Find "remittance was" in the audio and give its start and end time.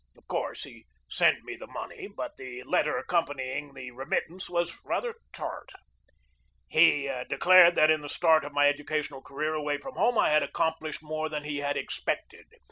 3.91-4.83